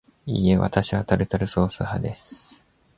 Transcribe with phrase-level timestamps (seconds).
[0.25, 2.33] いいえ、わたしはタルタルソース派です